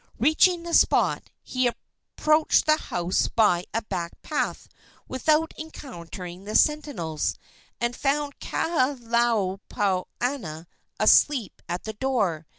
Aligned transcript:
Reaching 0.17 0.63
the 0.63 0.73
spot, 0.73 1.29
he 1.43 1.67
approached 1.67 2.65
the 2.65 2.77
house 2.89 3.27
by 3.27 3.65
a 3.71 3.83
back 3.83 4.19
path 4.23 4.67
without 5.07 5.53
encountering 5.59 6.43
the 6.43 6.55
sentinels, 6.55 7.35
and 7.79 7.95
found 7.95 8.39
Kahalaomapuana 8.39 10.65
asleep 10.99 11.61
at 11.69 11.83
the 11.83 11.93
door. 11.93 12.47